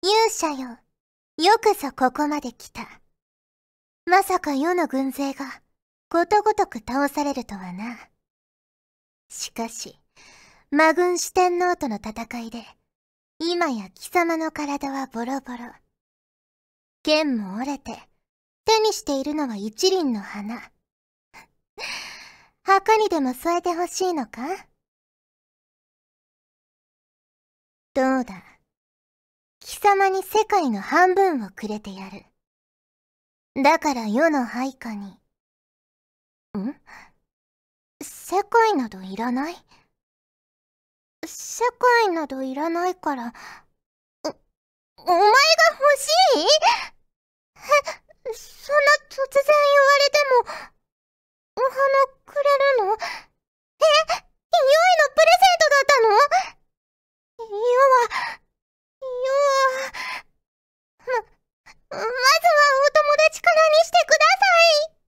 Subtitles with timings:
[0.00, 0.78] 勇者よ。
[1.38, 3.00] よくぞここまで来た。
[4.06, 5.60] まさか世の軍勢が
[6.08, 7.98] ことごとく倒されるとはな。
[9.28, 9.98] しかし、
[10.70, 12.64] 魔軍四天王との戦いで、
[13.40, 15.58] 今や貴様の体はボロボロ。
[17.02, 17.98] 剣も折れて、
[18.66, 20.70] 手にしているのは一輪の花。
[22.62, 24.46] 墓にでも添えてほしいのか？
[27.94, 28.57] どうだ？
[29.68, 32.24] 貴様に世界の半分をくれてやる。
[33.62, 35.20] だから世の配下に。
[36.56, 36.74] ん？
[38.02, 39.56] 世界などいらない？
[41.26, 41.64] 世
[42.06, 43.34] 界などいらないから、
[44.24, 44.32] お、お
[45.04, 45.26] 前が
[45.78, 46.46] 欲しい？
[48.24, 48.80] え、 そんな
[49.10, 49.52] 突然言
[49.84, 50.48] われても、
[51.56, 51.68] お花
[52.24, 52.94] くれるの？
[52.94, 53.00] え、良いの
[55.14, 56.08] プレゼントだったの、
[57.38, 57.44] 要
[58.32, 58.40] は、
[59.00, 59.06] ま、
[61.90, 64.98] まずはお友達からにしてください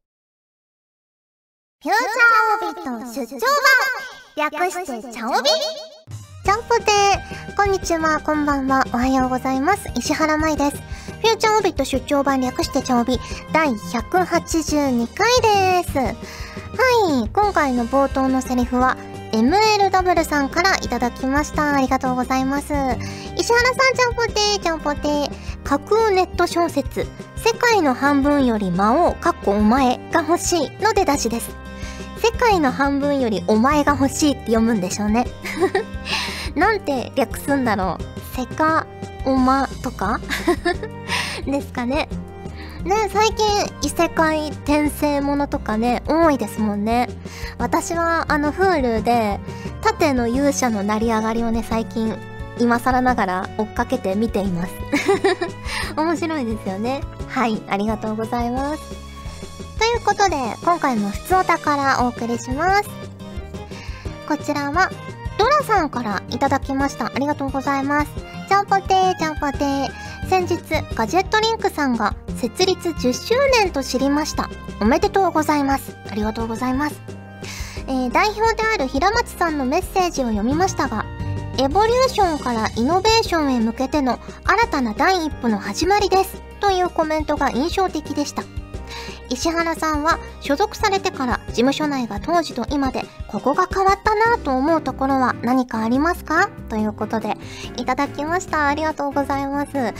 [1.82, 5.50] フューチャーオビット出張版略してチャオビ
[6.44, 9.91] ちゃんぽてーこんにちは、こんばんは、おはようございます。
[9.94, 10.77] 石原舞です。
[11.20, 13.19] フューチャーオビット出張版略してチャオビ
[13.52, 15.98] 第182回です。
[15.98, 16.04] は
[17.25, 18.97] い、今回の冒頭のセリフは
[19.32, 21.75] MLW さんからいただきました。
[21.75, 22.72] ありがとうございます。
[23.41, 25.30] 石原さん、ちゃんぽてー、ちゃんぽてー。
[25.64, 31.56] 架空ネット小説、世界の半分より魔王、かっこお前が欲しいの出だしです。
[32.22, 35.27] 世界の半分よりお前が欲しいって読むんでしょうね。
[36.55, 38.36] なんて略すんだろう。
[38.36, 38.86] セカ
[39.24, 40.20] オマとか？
[41.47, 42.10] ですかね。
[42.84, 43.47] ね、最近
[43.82, 47.08] 異世界転生ものとかね、多いですもんね。
[47.56, 49.41] 私はあの Hulu で
[49.80, 52.14] 縦の勇者の成り上がりをね、最近
[52.61, 54.72] 今更ながら追っかけて見ています。
[55.97, 57.00] 面白いですよね。
[57.28, 58.83] はい、ありがとうございます。
[59.78, 62.91] ということで、今回も普通お宝お送りします。
[64.28, 64.91] こちらは、
[65.38, 67.06] ドラさんからいただきました。
[67.06, 68.10] ありがとうございます。
[68.48, 70.10] ちゃんぽてー、ちゃんぽてー。
[70.28, 70.59] 先日、
[70.94, 74.50] ガジェットリンクさんが設立10周年と知りました。
[74.81, 75.97] おめでとうございます。
[76.10, 77.00] ありがとうございます。
[77.87, 81.04] えー、代表である平松さんのメッセージを読みましたが、
[81.62, 86.41] エボリューションからイノベーションへ向けての新たな第一歩の始まりです。
[86.59, 88.44] というコメントが印象的でした。
[89.28, 97.37] 石原さんは所属されてから事務所内が当時と今でここが変わったなと思うところは何かありますかということで
[97.77, 98.66] いただきました。
[98.66, 99.75] ありがとうございます。
[99.75, 99.92] ね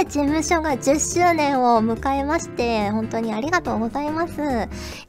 [0.00, 4.40] え、事務所が10周年を迎えまして本当にありがとうございます。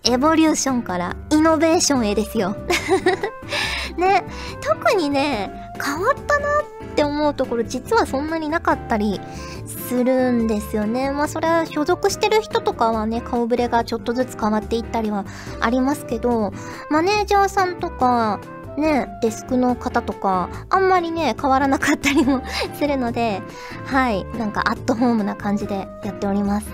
[0.03, 2.55] エボリューションからイノベーションへですよ。
[3.97, 4.23] ね、
[4.61, 6.63] 特にね、変わったなっ
[6.95, 9.19] て思うところ実はそんなになかったり
[9.87, 11.11] するんですよね。
[11.11, 15.25] まあそれは所属してる人とかはね、顔ぶれがちょっとずつ変わっていったりは
[15.61, 16.51] ありますけど、
[16.89, 18.39] マネージャーさんとか、
[18.77, 22.41] ね、デスクの方とか、あんまりね、変わらなかったりも
[22.75, 23.41] するので、
[23.85, 26.67] はい、なんかアットホームな感じでやっております。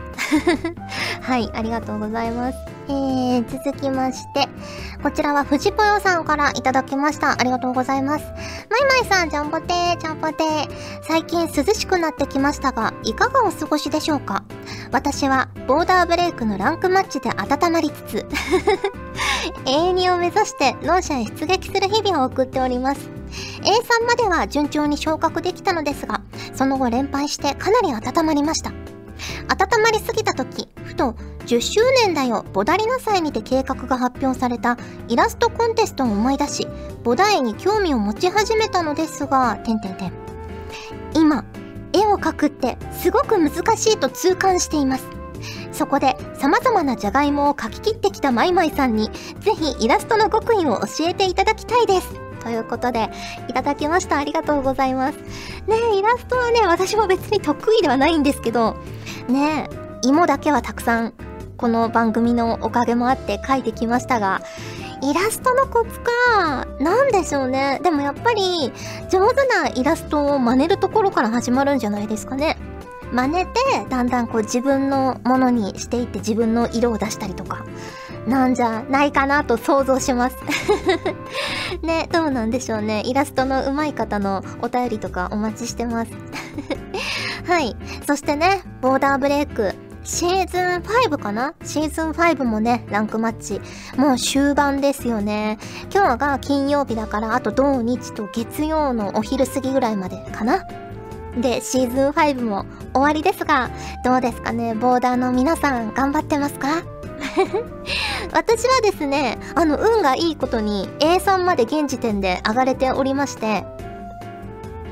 [1.22, 2.73] はい、ありがとうございます。
[2.88, 4.48] えー、続きまして、
[5.02, 7.40] こちらは藤ぽよさんからいただきました。
[7.40, 8.26] ありがとうございます。
[8.70, 10.68] まいまいさん、ジャンボテー、ジャンボテー。
[11.04, 14.44] 最近涼しくなってきましたが、いかがお過ごしでしょうか？
[14.92, 18.26] 私は、ボーダーブレイクのランクマッチで温まりつつ、
[19.66, 23.10] 永遠を目指して脳者へ出撃する日々を送っております。
[23.62, 26.22] A3 までは順調に昇格できたのですが、
[26.54, 28.72] その後連敗してかなり温まりました。
[29.50, 31.16] 温まりすぎた時、ふと
[31.46, 34.78] 10周年だよ、ボダリナ祭にて計画が発表された
[35.08, 36.68] イラストコンテストを思い出し、
[37.04, 39.60] ボダ絵に興味を持ち始めたのですが、
[41.14, 41.46] 今、
[41.92, 45.08] 絵を描くってすごく難しいと痛感しています。
[45.72, 49.10] そこで様々なじゃがいもを描き切ってきたマイマイさんに、
[49.40, 52.08] ぜひイラストの極意を教えていただきたいです。
[52.42, 53.10] ということで、
[53.48, 54.18] いただきました。
[54.18, 55.18] ありがとうございます。
[55.68, 58.76] ねイラストはね、私も別に得意ではないんですけど、
[59.28, 59.70] ね
[60.04, 61.14] 芋だけはたくさん、
[61.64, 64.42] この番組のおかげもあって書いてきましたが、
[65.02, 67.80] イラストのコツか、なんでしょうね。
[67.82, 68.74] でもやっぱり、
[69.10, 72.58] 上手なイラストを真似るところから始まるんじゃないですかね。
[73.14, 73.54] 真似て、
[73.90, 77.64] だんだんこう自分のものにしていって自分の色を出したりとか。
[78.28, 80.38] なんじゃないかなと想像します
[81.82, 83.04] ね、どうなんでしょうね。
[83.06, 86.12] イラストの上手い方のお便りとかお待ちしてます
[87.48, 87.78] はい。
[88.06, 89.93] そしてね、ボーダーブレイク。
[90.04, 91.54] シーズン5かな？
[91.64, 93.62] シーズン5もね、ランクマッチ。
[93.98, 95.58] もう終盤ですよね。
[95.94, 100.66] 今日が金曜日だから、あと土日と月曜のお昼過ぎぐらいまでかな？
[101.38, 103.72] で、シーズン5も終わりですが、
[104.04, 104.76] どうですかね？
[104.76, 106.84] ボーダーの皆さん、頑張ってますか？
[108.34, 113.66] 私はですね、あの、運がいいことに A さんまで現時点で上がれておりまして、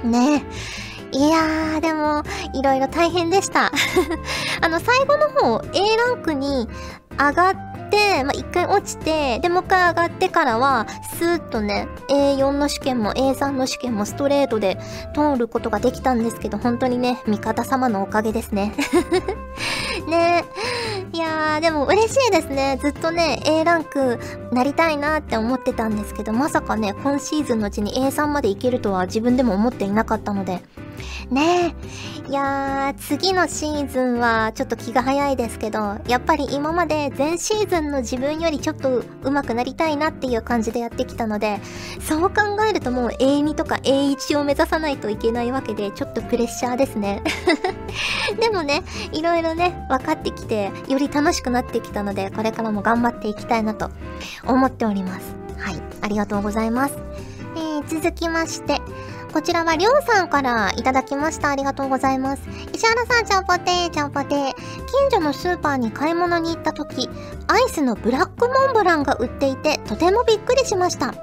[0.03, 0.43] ね。
[0.43, 2.23] えいやー、でも、
[2.53, 3.71] いろいろ大変でした。
[4.61, 6.69] あの、最後の方、A ランクに
[7.19, 10.87] 上がって、まあ、一回落ちて、で、もう一回上がってからは、
[11.17, 14.79] スーッとね、A4 の試験も A3 の試験もストレートで
[15.13, 18.73] 通ることができたんですけど、本当にね、味方様のおかげですね。
[20.07, 20.45] ね
[21.13, 22.79] いやー、でも嬉しいですね。
[22.81, 24.17] ずっとね、A ランク
[24.53, 30.63] なりたいなって思ってたんですけど、まさかね、今シーズンのうちに A3 までいけるとは自分でも思っていなかったので、
[31.29, 31.73] ね
[32.27, 32.29] え。
[32.29, 41.59] いやー、次のシーズンはちょっと気が早いですけど、やっぱり今まで前シーズンの自分よりちょっと上手くなりたいなっていう感じでやってきたので、
[41.99, 47.21] そう考えるともう A2 とか A1 を目指さないといけないわけで、ちょっとプレッシャーですね。
[48.39, 53.89] でもね、いろいろね、分かってきて、より楽しくなってきたので、これからも頑張っていきたいなと
[54.45, 55.35] 思っております。
[55.57, 56.97] はい、ありがとうございます。
[57.55, 58.79] えー、続きまして、
[59.33, 61.49] こちらはりょうさんからいただきました。
[61.49, 62.43] ありがとうございます。
[62.73, 64.53] 石原さん、ちゃんぽてー、ちゃんぽてー。
[64.53, 67.09] 近所のスーパーに買い物に行った時、
[67.47, 71.13] アイスのブラックモンブランが売っていて、とてもびっくりしました。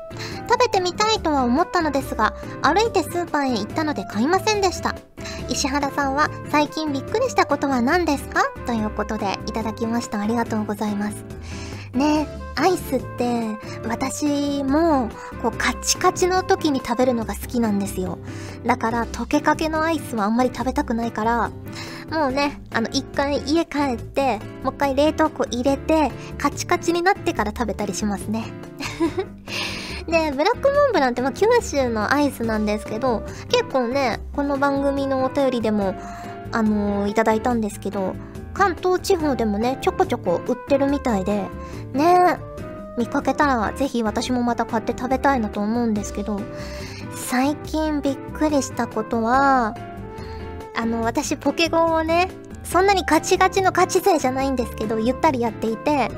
[0.48, 4.94] 食べてみたいとは思ったのですが、歩いてスーパーへ行ったので買いませんでした。
[5.48, 8.42] 石原さんは最近びっくりしたことは何ですか？
[8.66, 10.20] ということでいただきました。
[10.20, 11.24] ありがとうございます。
[11.92, 12.26] ね
[12.60, 13.56] アイスって
[13.86, 15.08] 私も
[15.40, 18.18] こうカチカチの時に食べるのが好きなんですよ。
[18.66, 21.50] だから溶けかけのアイスはあんまり食べたくないから
[22.10, 28.44] もうねあの一回家帰ってもう一回冷凍庫入れてカチカチになってから食べたりしますね。
[30.08, 35.94] で、ブラックモンブランってまあ九州のアイスなんですけど、結構ね、この番組のお便りでも、
[36.52, 38.14] あのー、いただいたんですけど、
[38.54, 41.46] 関東地方でもね、ちょこちょこ売ってるみたいで、
[41.92, 42.38] ね
[42.96, 46.40] 見かけたらぜひ私もまた買って食べたいなと思うんですけど、
[47.14, 49.76] 最近びっくりしたことは、
[50.76, 52.28] あの、私ポケゴンをね、
[52.64, 56.10] そんなにガチガチのガチ勢じゃないんですけど、ゆったりやっていて、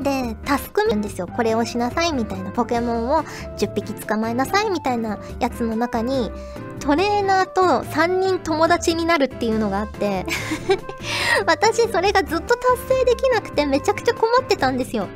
[0.00, 1.26] で、タスクなんですよ。
[1.26, 2.50] これをしなさいみたいな。
[2.50, 3.22] ポケモンを
[3.58, 6.30] 10匹捕まえなさいみたいなやつの中に、
[6.80, 10.24] トレーナーと3人友達になるっていうのがあって
[11.44, 15.08] 私それがずっと達成できなくてめちゃくちゃ困ってたんですよ。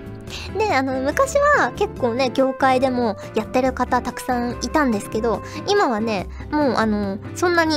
[0.59, 7.77] で、あの、昔は結構ね、業界でもやってる方たくさんいたんですけど、今はね、もうあの、そんなに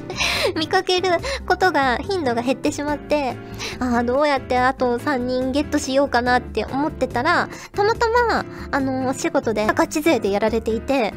[0.56, 1.10] 見かける
[1.46, 3.36] ことが、頻度が減ってしまって、
[3.78, 11.12] ああ、どうやってあと3人ゲットしようかなって思ってたら、たまたま、あの、お仕事でガチ勢でやられていて、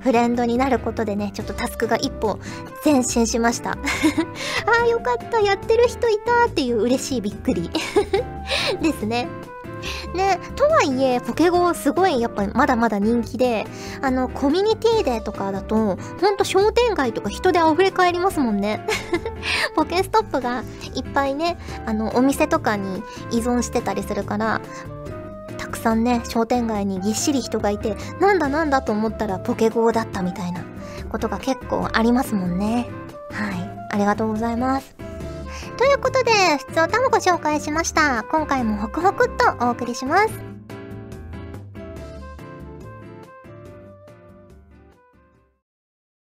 [0.00, 2.38] フレンドになることでね、ちょっとタスクが一歩
[2.84, 3.70] 前進しました。
[3.72, 3.76] あ
[4.84, 7.70] あ、よかった、やってる人いたっていう嬉しいびっくり
[8.82, 9.28] ですね。
[10.14, 13.66] ね、とはいえ、ポケゴすごいやっぱまだまだ人気で、
[14.02, 18.84] あの、コミュニティデーとかだと、ほんと商店街とか人で溢れ返りますもんね。
[19.76, 20.62] ポケストップが
[20.94, 24.60] いっぱいね、あの、お店とかに依存してたりするから、
[25.58, 30.62] たくさんね、商店街にぎっしり人がいて、なんだなんだと思ったらポケゴーだったみたいな
[31.10, 32.88] ことが結構ありますもんね。
[33.30, 33.70] はい。
[33.92, 34.99] ありがとうございます。
[35.80, 38.22] ということで、普通歌もご紹介しました。
[38.24, 40.34] 今回もホクホクっとお送りします。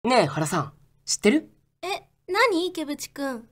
[0.04, 0.72] ねえ、原さん、
[1.04, 1.50] 知ってる？
[1.82, 1.86] え、
[2.26, 2.66] 何？
[2.66, 3.46] 池淵くん。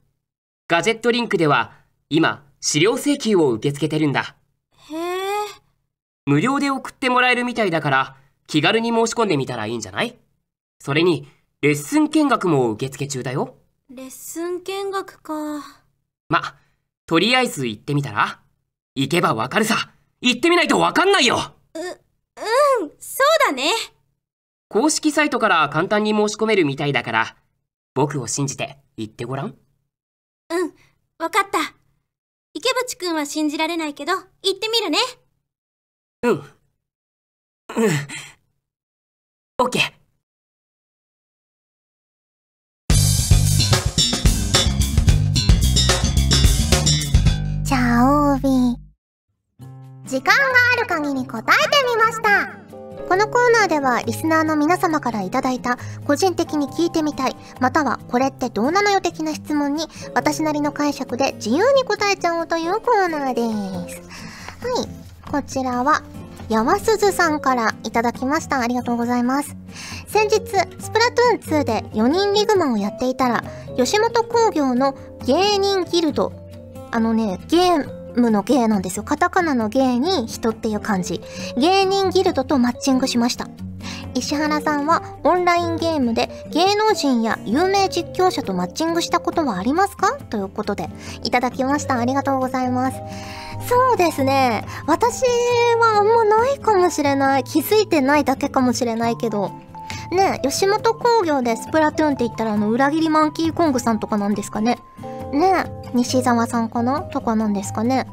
[0.69, 1.75] ガジェットリンクでは、
[2.09, 4.37] 今、資料請求を受け付けてるんだ。
[4.91, 5.19] へえ。
[6.25, 8.17] 無料で送ってもらえるみたいだから、
[8.47, 10.19] 気軽に申し込んでみたらいいんじゃない？
[10.79, 11.29] それに、
[11.61, 13.59] レッスン見学も受付中だよ。
[13.91, 15.80] レッスン見学か。
[16.31, 16.57] ま、
[17.05, 18.41] とりあえず行ってみたら？
[18.95, 19.93] 行けばわかるさ。
[20.23, 21.37] 行ってみないとわかんないよ
[21.75, 23.71] う、うん、そうだね。
[24.69, 27.37] 公式サイトから簡単に申し込めるみたいだから、
[27.95, 29.47] 僕を信じて行ってごらん。
[29.47, 29.51] う
[30.65, 30.75] ん、
[31.19, 31.75] わかった。
[32.55, 34.99] 池淵くんは信じられないけど、行ってみるね。
[36.23, 36.33] うん。
[36.33, 36.45] うん。
[39.59, 40.00] オッケー。
[50.11, 50.43] 時間が
[50.77, 52.53] ある限り答えてみました。
[53.09, 64.03] このコーナーではリスナーの皆様からいただいた個人的に聞いてみたい、またはこれってどうなのよ的な質問に私なりの解釈で自由に答えちゃおうというコーナーです。
[64.67, 65.31] はい。
[65.31, 66.03] こちらは
[66.49, 68.59] やわすずさんからいただきました。
[68.59, 69.55] ありがとうございます。
[70.09, 73.45] 先日、スプラトゥーン2で4人リグマをやっていたら、
[73.77, 76.33] 吉本興業の芸人ギルド、
[76.91, 79.03] あのね、ゲームの芸なんですよ。
[79.03, 81.21] カタカナの芸に人っていう感じ。
[81.57, 83.49] 芸人ギルドとマッチングしました。
[84.15, 90.19] 石原さんはオンラインゲームで芸能人や有名実況者とマッチングしたことはありますか？
[90.31, 90.89] ということで
[91.23, 91.99] いただきました。
[91.99, 92.99] ありがとうございます。
[93.69, 94.65] そうですね。
[94.87, 95.23] 私
[95.79, 97.45] はあんまないかもしれない。
[97.45, 99.53] 気づいてないだけかもしれないけど。
[100.13, 104.79] ね吉本興業でスプラトゥーンって言ったらあの裏切りマンキーコングさんとかなんですかね。
[105.33, 108.07] ね西澤さんかなとかなんですかね。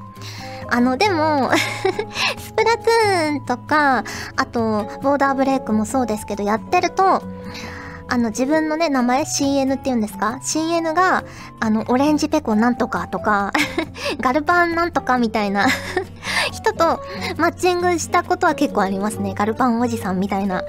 [0.69, 1.49] あの、でも
[2.37, 4.03] スプラトゥーンとか、
[4.35, 7.21] あと、ボーダーブレイクもそうですけど、やってると、
[8.09, 11.23] あの、自分のね、名前 CN って言うんですか ?CN が、
[11.59, 13.51] あの、オレンジペコなんとかとか
[14.19, 15.67] ガルパンなんとかみたいな
[16.51, 17.01] 人と
[17.37, 19.33] マッチングしたことは結構ありますね。
[19.35, 20.63] ガルパンおじさんみたいな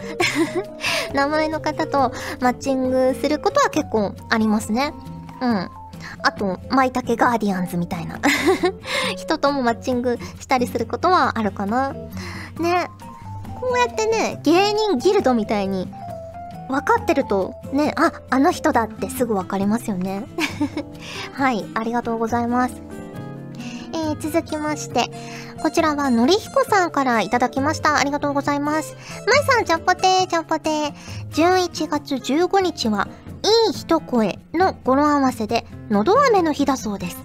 [1.14, 4.92] 名前の方とマッチングすることは結構ありますね。
[5.40, 5.70] うん。
[6.22, 8.18] あと、舞茸ガーディアンズみたいな
[9.16, 11.92] 人ともマッチングしたりすることはあるかな。
[12.58, 12.90] ね。
[13.60, 15.88] こうやってね、芸人ギルドみたいに
[16.68, 20.26] 分かってると、ね、あ、あの人だってすぐ分かりますよね。
[21.32, 22.74] はい、ありがとうございます。
[23.92, 25.10] えー、続きまして、
[25.62, 27.96] こちらはのりひこさんからいただきました。
[27.96, 28.94] ありがとうございます。
[29.26, 30.92] まいさん、ちゃんぽてー、ちゃんぽてー。
[31.32, 33.08] 11月15日は、
[33.42, 37.16] いい一声の語呂合わせで、のど飴の日だそうです。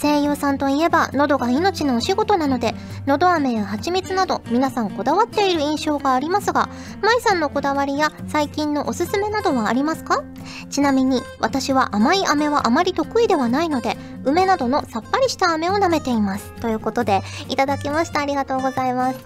[0.00, 2.72] 声優さんといえば喉が命のお仕事なので、
[3.06, 6.68] のど飴や蜂蜜など皆さんこだわっている印象がありますが、
[7.02, 10.22] 舞さんのこだわりや最近のおすすめなどはありますか？
[10.70, 16.52] ちなみに私は甘い飴はあまり得意ではないので、梅などのさっぱりした飴を舐めています。
[16.60, 18.20] ということで、いただきました。
[18.20, 19.18] ありがとうございます。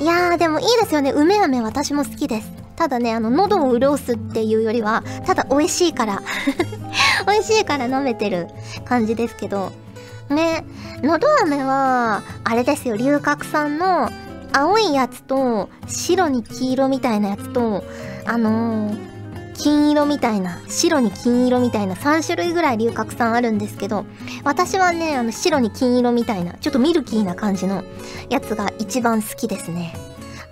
[0.00, 1.12] いやー、でもいいですよね。
[1.12, 2.65] 梅飴私も好きです。
[2.76, 6.22] ただね、あの、喉を潤すっていうよりは、ただ美味しいから
[7.26, 8.48] 美味しいから飲めてる
[8.84, 9.72] 感じですけど、
[10.28, 10.64] ね、
[11.02, 14.10] のど飴は、あれですよ、龍角散の
[14.52, 17.84] 青いやつと、白に黄色みたいなやつと、
[18.26, 19.16] あのー、
[19.54, 24.04] 金色みたいな、白に金色みたいな3種類ぐらい龍角散あるんですけど、
[24.44, 27.84] 私はね、あの白に金色みたいな、ちょっとミルキーな感じの
[28.28, 29.94] やつが一番好きですね。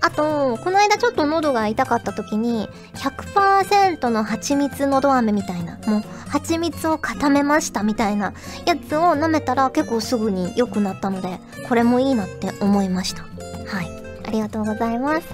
[0.04, 8.34] あと、この間ちょっと喉が痛かった時に、100%の蜂蜜のど飴みたいな、もう蜂蜜を固めましたみたいな
[8.66, 13.22] やつを舐めたら結構すぐに良くなったので、これもいいなって思いました。
[13.22, 13.88] はい。
[14.26, 15.26] ありがとうございます。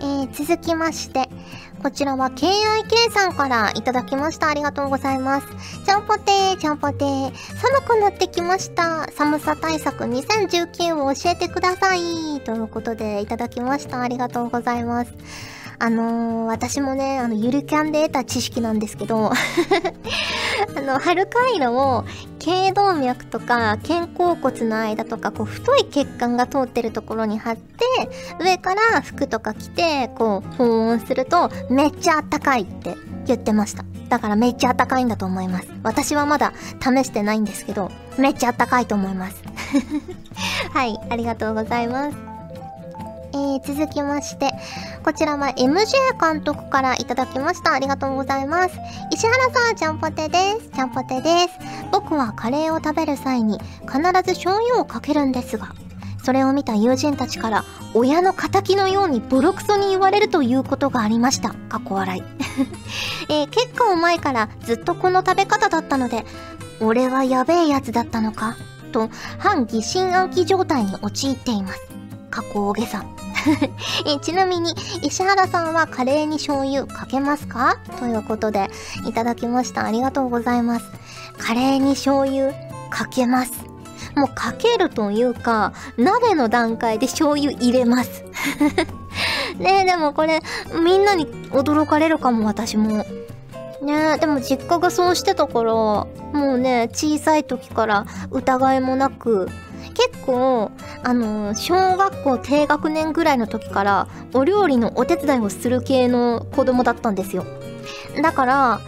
[0.00, 1.28] えー、続きまして、
[1.82, 4.48] こちらは KIK さんからいただきました。
[4.48, 5.46] ありがとうございます。
[5.84, 7.34] ちゃんぽてー、ちゃんぽてー。
[7.34, 9.10] 寒くなってきました。
[9.10, 12.40] 寒さ対策2019を教えてください。
[12.44, 14.00] ということでいただきました。
[14.00, 15.12] ありがとうございます。
[15.82, 19.32] あのー、私もね、あの、ゆるキャンで得た知識なんですけど、
[20.76, 22.04] あの、春回路を、
[22.38, 27.84] 頸動脈とか、肩甲骨の間とか、こう、太い血管が通ってるところに貼って、
[28.38, 32.94] 上から服とか着て、こう、保温すると、めっちゃあったかいって
[33.26, 33.84] 言ってました。
[34.08, 35.68] だからめっちゃあったかいんだと思います。
[35.82, 39.42] 私はまだ試してないんですけど、めっちゃあったかいと思います。
[40.72, 42.31] はい、ありがとうございます。
[43.34, 44.52] えー、続きまして、
[45.04, 47.72] こちらは MJ 監督からいただきました。
[47.72, 48.78] ありがとうございます。
[49.10, 50.68] 石原さん、ちゃんぽてです。
[50.70, 51.58] ちゃんぽてです。
[51.90, 55.74] 僕はカレーを食べる際に必ず醤油をかけるんですが、
[56.22, 61.50] それを見た友人たちから親の仇のようにボロクソに言われるということがありました。
[61.50, 62.22] かっこ笑い。
[63.28, 66.24] えー、結構前からずっとこの食べ方だったので、
[66.80, 68.56] 俺はやべえやつだったのか
[68.92, 69.08] と
[69.38, 71.91] 反疑心暗鬼状態に陥っています。
[72.32, 73.04] かっこ大げさ。
[74.06, 74.72] えちなみに、
[75.02, 77.76] 石原さんはカレーに醤油かけますか？
[77.98, 78.70] ということで、
[79.06, 79.84] いただきました。
[79.84, 80.86] ありがとうございます。
[81.38, 82.52] カレーに醤油
[82.90, 83.52] かけます。
[84.16, 88.24] もうかけるというか、鍋の段階で醤油入れます。
[89.58, 90.40] ねえ、でもこれ、
[90.82, 93.04] みんなに驚かれるかも、私も。
[93.82, 99.48] ねえ、でも実家がそうしてたから、もうね、小さい時から疑いもなく、
[99.92, 100.70] 結構、
[101.02, 107.44] あの、小学校低学年ぐらいの時からお料理のお手伝いをする系の子供だったんですよ。
[108.22, 108.80] だから、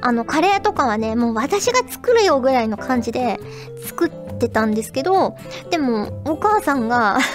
[0.00, 3.38] あの、カレーとかはね、もう私が作るよぐらいの感じで
[3.86, 5.36] 作ってたんですけど、
[5.70, 7.18] でも、お母さんが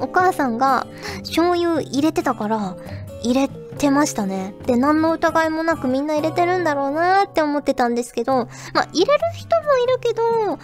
[0.00, 0.86] お母さんが
[1.20, 2.76] 醤油入れてたから、
[3.22, 4.54] 入れてましたね。
[4.66, 10.58] で、何の疑いもなくみんな入れてるんだろうなって思ってたんですけど、まあ、入れる人もいるけど、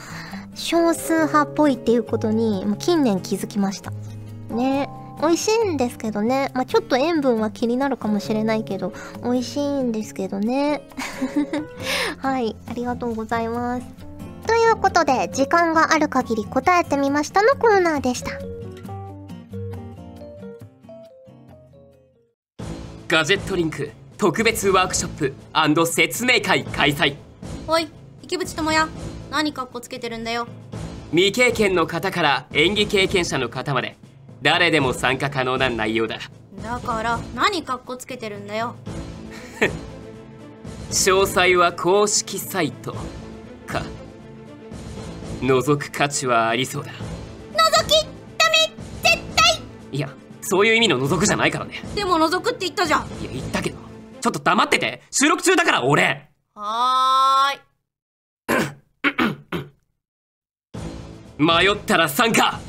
[0.54, 3.92] 少数派っぽいっていうことにもう近年気づきました。
[4.50, 4.88] ね。
[5.20, 6.50] 美味しいんですけどね。
[6.54, 8.92] まあちょっと塩分は気になるかもしれないけど
[9.22, 10.82] 美味しいんですけどね。
[12.18, 12.56] はい。
[12.68, 13.86] ありがとうございます。
[14.46, 18.30] ということで時間がある限り答えてみましたのコーナーでした。
[23.06, 27.16] ガジェットリンク特別ワークショップ説明会開催。
[27.68, 27.86] おい
[28.22, 28.90] 池淵智也
[29.30, 30.46] 何かっこつけてるんだよ。
[31.10, 33.98] 未経験の方から演技経験者の方まで
[34.40, 36.18] 誰でも参加可能な内容だ。
[36.62, 38.74] だから何かっこつけてるんだよ。
[40.90, 42.94] 詳細は公式サイト
[43.66, 43.82] か。
[45.42, 46.90] 覗く価値はありそうだ。
[46.92, 46.94] 覗
[47.86, 48.02] き
[48.38, 49.60] ダメ絶対。
[49.92, 50.08] いや
[50.44, 51.82] そういう意味の覗くじゃないからね。
[51.94, 53.06] でも覗くって言ったじゃん。
[53.20, 53.78] いや言ったけど。
[54.20, 55.02] ちょっと黙ってて。
[55.10, 56.30] 収録中だから俺。
[56.54, 57.60] はーい。
[61.38, 62.60] 迷ったら参加。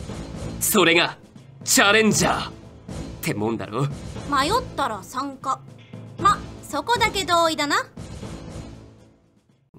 [0.60, 1.18] それが
[1.64, 2.52] チャレンジャーっ
[3.22, 3.84] てもんだろ。
[4.30, 5.60] 迷ったら参加。
[6.20, 7.86] まそこだけ同意だな。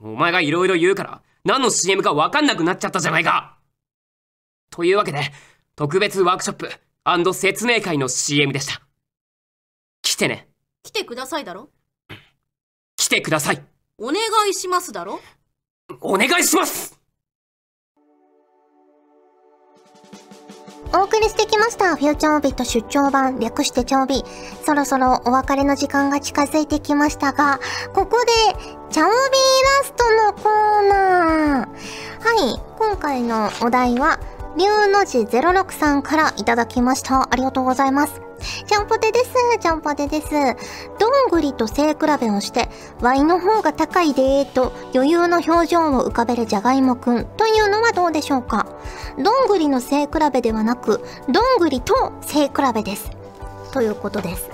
[0.00, 3.58] お前がいろいろ言うから何の CM か分かんなくなっちゃったじゃないか。
[4.70, 5.20] というわけで
[5.74, 6.70] 特別ワークショップ
[7.32, 8.82] 説明会の CM でした。
[10.02, 10.48] 来てね。
[10.82, 11.68] 来てくださいだろ。
[12.96, 13.62] 来てください。
[13.98, 14.16] お願
[14.50, 15.20] いしますだろ。
[16.00, 16.98] お願いします。
[20.92, 21.94] お送りしてきました。
[21.94, 24.24] フューチャーオビット出張版、略してチョービ。
[24.64, 27.60] そろそろお別れの時間が近づいてきましたが、
[27.92, 28.32] ここで、
[28.90, 31.68] チャオビーラストのコーナー。
[31.68, 34.18] はい、今回のお題は、
[34.56, 37.28] 龍の字06さんからいただきました。
[37.30, 38.22] ありがとうございます。
[38.66, 39.34] ちゃんぽてです。
[39.60, 40.30] ちゃんぽてです。
[40.98, 42.68] どんぐりと背比べをして、
[43.00, 48.66] ワイの方が高いでーと余裕の表情を浮かべるじゃがいもくんというのはどうでしょうか？
[49.22, 53.10] どんぐりの背比べではなく、どんぐりと背比べです。
[53.72, 54.48] ということです。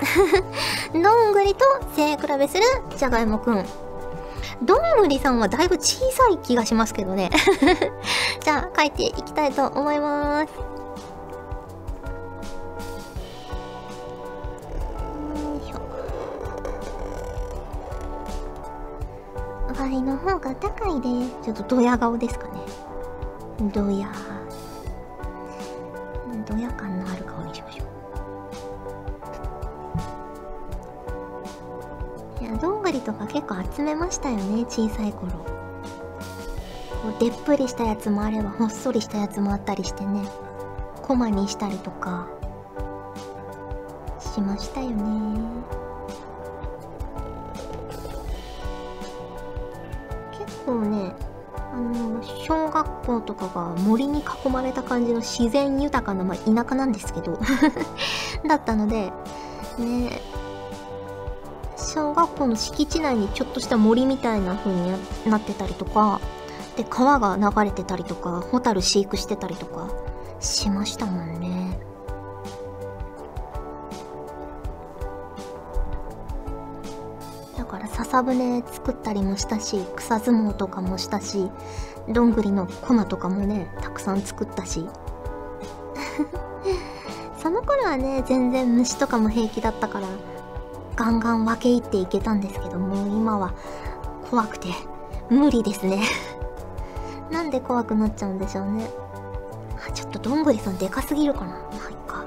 [0.91, 2.63] どんぐりと背比べする
[2.97, 3.65] じゃがいもくん。
[4.61, 7.29] どんぐりさんはだいぶ小さい気がしますけどね。
[8.41, 10.73] じゃあ書いていきたいと思います。
[19.73, 21.43] 倍の方が高いです。
[21.43, 22.59] ちょっとドヤ顔ですかね。
[23.73, 24.11] ドヤ。
[26.45, 27.92] ドヤ感のある顔にしましょう。
[33.03, 35.31] とか結構集めましたよね、小さい頃。
[35.31, 40.21] こうでっぷりしたやつもあれば、ほっそりしたやつもあったりしてね。
[41.01, 42.27] コマにしたりとか、
[44.33, 45.39] しましたよね
[50.39, 50.57] 結。
[50.65, 51.13] 構ね
[51.71, 57.39] あの小学校とかが森に囲まれた感じの自然豊かな、まあ、田舎なんですけど
[58.47, 59.11] だったので
[59.77, 60.21] ね
[62.33, 64.91] 校の敷地内にちょっとした森みたいな風に
[65.29, 66.19] なってたりとか
[66.75, 69.89] で川が流れてたりとかホタル飼育してたりとか
[70.39, 71.79] しましたもんね。
[77.57, 81.49] だから笹舟作ったりもしたし草相撲とかもしたし
[82.09, 84.87] どんぐりの粉とかもねたくさん作ったし。
[87.41, 90.07] その頃はね全然虫とかも平気だったから
[90.95, 93.53] ガンガン分け入っていけたんですけども今は
[94.29, 94.69] 怖くて
[95.29, 96.03] 無理ですね。
[97.31, 98.89] なんで怖くなっちゃうんでしょうね。
[99.87, 101.47] あちょっとどんぐりさんでかすぎるかな。
[101.47, 102.23] まあいっか。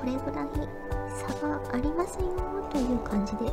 [0.00, 0.48] これぐらい
[1.16, 2.24] 差がありますよ
[2.70, 3.44] という感じで。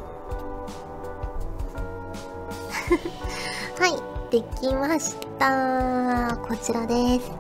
[3.79, 3.95] はい
[4.31, 6.37] できました。
[6.47, 7.31] こちらです。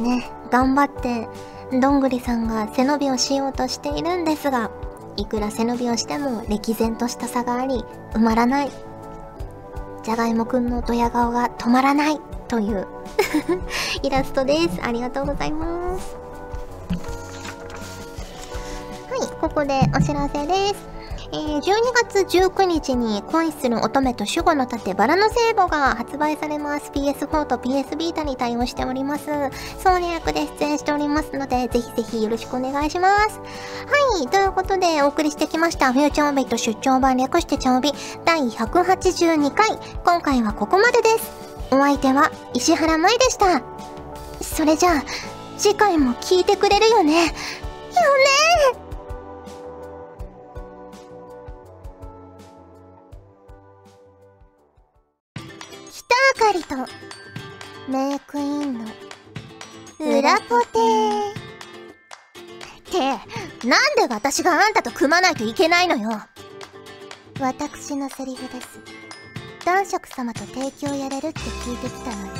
[0.00, 1.28] ね頑張って
[1.72, 4.70] どんぐりさんが背伸びをしようとしているんですが
[5.16, 8.70] いくら背伸びをしても歴然とした差があり埋まらない。
[10.02, 12.88] じゃがいもくんのドヤ顔が止まらないという
[14.02, 14.80] イラストです。
[14.82, 16.16] ありがとうございます。
[19.10, 20.89] はいここでお知らせです。
[21.32, 21.62] えー、12
[21.94, 26.90] 月19日に恋する乙女と守護の盾バラの聖母が発売されます。
[26.90, 29.26] PS4 と PS ビータに対応しております。
[29.26, 33.38] ソーニ役で出演しておりますので、ぜひぜひよろしくお願いします。
[33.38, 37.92] はい、ということでお送りしてきました、フューチャーオビット出張版略してチャオビ
[38.24, 39.78] 第182回。
[40.04, 41.30] 今回はここまでです。
[41.70, 43.62] お相手は石原舞でした。
[44.42, 45.04] それじゃあ、
[45.56, 47.26] 次回も聞いてくれるよね。
[47.26, 47.30] よ
[48.74, 48.89] ね
[56.38, 56.76] かりと
[57.88, 58.84] メイクインの
[60.00, 60.66] 裏ポテ
[62.78, 62.98] って
[63.66, 66.10] なんで私があんたと組まないといけないのよ。
[67.38, 68.80] 私のセリフです。
[69.64, 72.32] 男爵様と提供やれるって聞いてきたのよ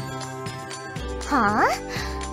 [1.28, 1.68] はあ？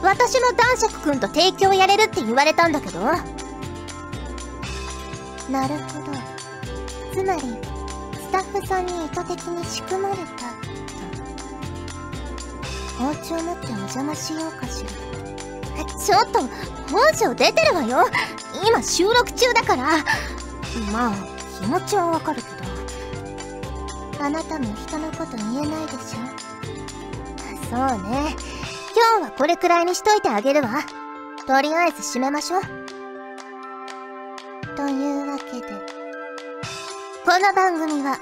[0.02, 3.00] 私の男爵くんと提供やれるって言われたんだけど。
[5.50, 6.12] なるほど。
[7.14, 10.67] つまりスタッフさんに意図的に仕組まれた。
[12.98, 14.90] 包丁持ってお邪魔しようかしら。
[16.00, 16.40] ちょっと
[16.92, 18.10] 本性出てるわよ。
[18.68, 19.84] 今収録中だから。
[20.92, 21.14] まあ
[21.60, 22.48] 気持ちはわかるけ
[24.18, 24.24] ど。
[24.24, 26.20] あなたも人のこと言えないでしょ。
[27.70, 27.80] そう
[28.10, 28.36] ね。
[28.96, 30.84] 今日はこれくらいにしといてあげるわ。
[31.46, 32.62] とりあえず締めましょう。
[34.76, 35.68] というわけで
[37.26, 38.20] この番組は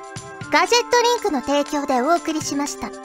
[0.51, 3.04] ガジェットリンクの提供でお送りしました。